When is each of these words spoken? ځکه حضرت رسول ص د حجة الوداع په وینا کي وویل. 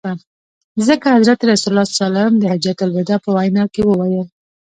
ځکه 0.87 1.07
حضرت 1.15 1.39
رسول 1.51 1.77
ص 1.95 1.99
د 2.41 2.43
حجة 2.51 2.75
الوداع 2.85 3.19
په 3.25 3.29
وینا 3.35 3.63
کي 3.73 3.81
وویل. 3.85 4.27